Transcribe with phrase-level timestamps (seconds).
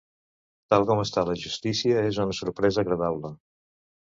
[0.73, 3.33] Tal com està la justícia, és una sorpresa agradable.